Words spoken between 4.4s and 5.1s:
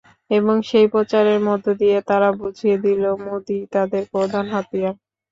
হাতিয়ার।